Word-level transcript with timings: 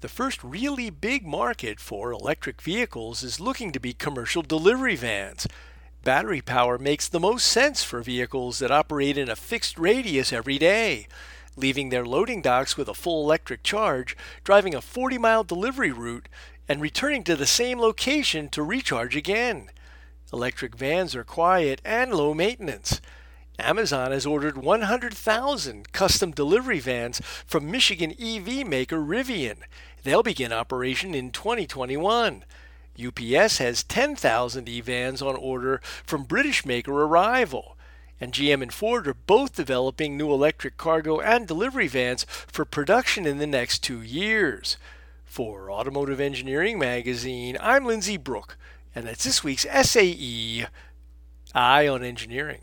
The 0.00 0.08
first 0.08 0.42
really 0.42 0.88
big 0.88 1.26
market 1.26 1.78
for 1.78 2.10
electric 2.10 2.62
vehicles 2.62 3.22
is 3.22 3.38
looking 3.38 3.70
to 3.72 3.80
be 3.80 3.92
commercial 3.92 4.40
delivery 4.40 4.96
vans. 4.96 5.46
Battery 6.04 6.40
power 6.40 6.78
makes 6.78 7.06
the 7.06 7.20
most 7.20 7.46
sense 7.46 7.84
for 7.84 8.00
vehicles 8.00 8.60
that 8.60 8.70
operate 8.70 9.18
in 9.18 9.28
a 9.28 9.36
fixed 9.36 9.78
radius 9.78 10.32
every 10.32 10.56
day, 10.56 11.06
leaving 11.54 11.90
their 11.90 12.06
loading 12.06 12.40
docks 12.40 12.78
with 12.78 12.88
a 12.88 12.94
full 12.94 13.22
electric 13.22 13.62
charge, 13.62 14.16
driving 14.42 14.74
a 14.74 14.80
40 14.80 15.18
mile 15.18 15.44
delivery 15.44 15.92
route, 15.92 16.30
and 16.66 16.80
returning 16.80 17.22
to 17.24 17.36
the 17.36 17.44
same 17.44 17.78
location 17.78 18.48
to 18.48 18.62
recharge 18.62 19.14
again. 19.14 19.68
Electric 20.32 20.76
vans 20.76 21.14
are 21.14 21.24
quiet 21.24 21.82
and 21.84 22.14
low 22.14 22.32
maintenance. 22.32 23.02
Amazon 23.60 24.10
has 24.10 24.26
ordered 24.26 24.56
100,000 24.58 25.92
custom 25.92 26.30
delivery 26.30 26.80
vans 26.80 27.20
from 27.46 27.70
Michigan 27.70 28.14
EV 28.18 28.66
maker 28.66 28.98
Rivian. 28.98 29.58
They'll 30.02 30.22
begin 30.22 30.52
operation 30.52 31.14
in 31.14 31.30
2021. 31.30 32.44
UPS 32.98 33.58
has 33.58 33.82
10,000 33.82 34.68
e-vans 34.68 35.22
on 35.22 35.36
order 35.36 35.80
from 36.04 36.24
British 36.24 36.66
maker 36.66 36.92
Arrival. 36.92 37.76
And 38.20 38.32
GM 38.32 38.62
and 38.62 38.72
Ford 38.72 39.08
are 39.08 39.14
both 39.14 39.54
developing 39.54 40.16
new 40.16 40.30
electric 40.30 40.76
cargo 40.76 41.20
and 41.20 41.46
delivery 41.46 41.88
vans 41.88 42.24
for 42.24 42.64
production 42.64 43.26
in 43.26 43.38
the 43.38 43.46
next 43.46 43.82
two 43.82 44.02
years. 44.02 44.76
For 45.24 45.70
Automotive 45.70 46.20
Engineering 46.20 46.78
Magazine, 46.78 47.56
I'm 47.60 47.86
Lindsay 47.86 48.16
Brooke, 48.16 48.58
and 48.94 49.06
that's 49.06 49.24
this 49.24 49.44
week's 49.44 49.66
SAE 49.82 50.66
Eye 51.54 51.88
on 51.88 52.02
Engineering. 52.02 52.62